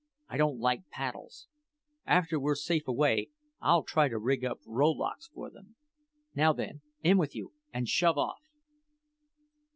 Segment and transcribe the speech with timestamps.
[0.29, 1.45] I don't like paddles.
[2.07, 5.75] After we're safe away, I'll try to rig up rowlocks for them."
[6.33, 8.41] "Now, then, in with you and shove off!"